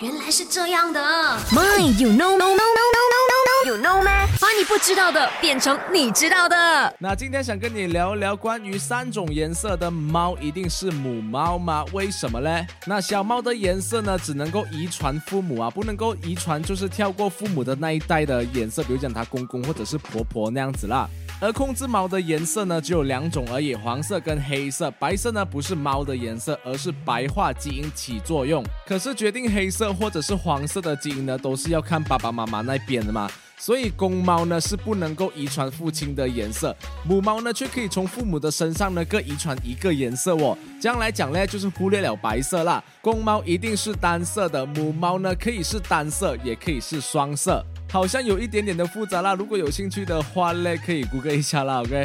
[0.00, 1.00] 原来是这样的。
[1.50, 4.26] My, you know, no, no, no, no, no, no, you know 吗？
[4.38, 6.94] 把你不知道的变成你知道的。
[6.98, 11.82] 那今天想跟你聊一聊关于三种颜色的猫，一定是母猫吗？
[11.94, 12.66] 为什么嘞？
[12.84, 21.08] 那小猫的颜色呢，只能够遗传父母啊，不能够遗传就是跳过父母的那一代的颜色，比如讲它公公或者是婆婆那样子啦。
[21.38, 24.90] 而控制猫的颜色呢，只有两种而已，黄色跟黑色。
[24.92, 28.64] 白色呢不是猫的颜色，而是白化基因起作用。
[28.86, 33.30] 可是决定黑色或者是黄色的基因呢，都是要看爸爸妈妈那边的嘛。
[33.58, 40.56] 所以公猫呢是不能够遗传父亲的颜色，母猫呢却可以从父母的身上呢各遗传一个颜色哦。
[40.80, 42.82] 这样来讲呢，就是忽略了白色啦。
[43.02, 47.62] 公猫一定是单色的，母猫呢可以是单色，也可以是双色。
[47.88, 52.04] 好像有一点点的复杂啦，如果有兴趣的话嘞，可以谷歌一下啦，OK。